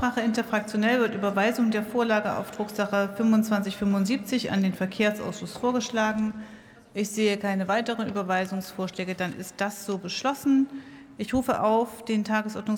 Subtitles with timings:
[0.00, 0.22] Aussprache.
[0.22, 6.32] Interfraktionell wird Überweisung der Vorlage auf Drucksache 2575 an den Verkehrsausschuss vorgeschlagen.
[6.94, 9.14] Ich sehe keine weiteren Überweisungsvorschläge.
[9.14, 10.68] Dann ist das so beschlossen.
[11.18, 12.68] Ich rufe auf den Tagesordnungspunkt